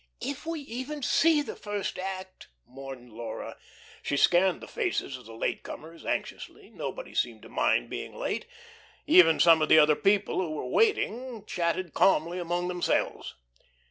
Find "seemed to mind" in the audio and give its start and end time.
7.13-7.91